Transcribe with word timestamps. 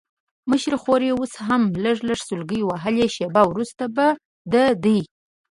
مشره 0.49 0.77
خور 0.83 1.01
یې 1.07 1.13
اوس 1.19 1.33
هم 1.47 1.61
لږ 1.83 1.97
لږ 2.09 2.19
سلګۍ 2.29 2.61
وهلې، 2.65 3.07
شېبه 3.15 3.41
وروسته 3.47 3.83
به 3.95 4.07
د 4.51 4.53
دې. 4.83 4.99